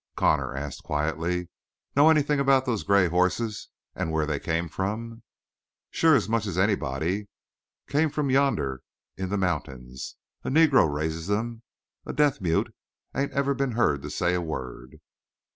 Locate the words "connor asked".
0.15-0.81